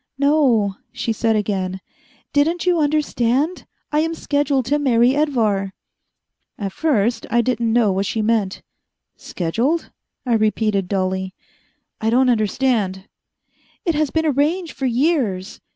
"No," 0.17 0.77
she 0.91 1.13
said 1.13 1.35
again, 1.35 1.79
"didn't 2.33 2.65
you 2.65 2.79
understand? 2.79 3.67
I 3.91 3.99
am 3.99 4.15
scheduled 4.15 4.65
to 4.65 4.79
marry 4.79 5.15
Edvar." 5.15 5.75
At 6.57 6.71
first 6.73 7.27
I 7.29 7.41
didn't 7.41 7.71
know 7.71 7.91
what 7.91 8.07
she 8.07 8.23
meant. 8.23 8.63
"Scheduled?" 9.15 9.91
I 10.25 10.33
repeated 10.33 10.87
dully. 10.87 11.35
"I 12.01 12.09
don't 12.09 12.31
understand." 12.31 13.07
"It 13.85 13.93
has 13.93 14.09
been 14.09 14.25
arranged 14.25 14.73
for 14.73 14.87
years. 14.87 15.61